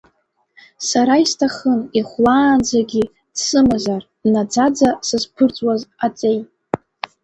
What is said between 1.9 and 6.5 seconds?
ихәлаанӡагьы дсымазар наӡаӡа сызԥырҵуаз аҵеи.